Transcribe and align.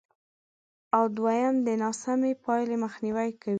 او 0.95 1.03
دوېم 1.17 1.55
د 1.67 1.67
ناسمې 1.83 2.31
پایلې 2.43 2.75
مخنیوی 2.83 3.29
کوي، 3.41 3.49